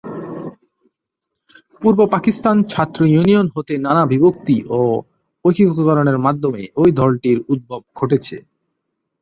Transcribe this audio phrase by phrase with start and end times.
[1.81, 4.81] পূর্ব পাকিস্তান ছাত্র ইউনিয়ন হতে নানা বিভক্তি ও
[5.45, 8.35] একীকরণের মাধ্যমে এই দলটির উদ্ভব ঘটেছে।